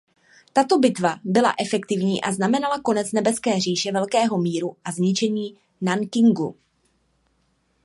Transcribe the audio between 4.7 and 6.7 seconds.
a zničení Nankingu.